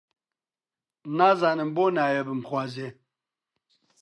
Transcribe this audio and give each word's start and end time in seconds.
نازانم 1.17 1.69
بۆ 1.75 1.85
نایە 1.97 2.21
بمخوازێ؟ 2.27 2.87